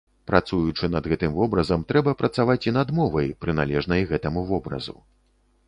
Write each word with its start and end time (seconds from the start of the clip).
Працуючы 0.29 0.87
над 0.95 1.09
гэтым 1.11 1.35
вобразам, 1.39 1.83
трэба 1.91 2.15
працаваць 2.23 2.57
і 2.69 2.75
над 2.79 2.95
мовай, 3.03 3.31
прыналежнай 3.47 4.09
гэтаму 4.13 4.47
вобразу. 4.51 5.01